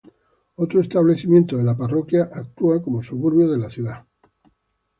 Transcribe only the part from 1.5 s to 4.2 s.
de la parroquia actúan como suburbios de la ciudad.